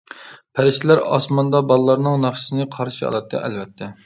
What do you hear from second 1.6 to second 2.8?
بالىلارنىڭ ناخشىسىنى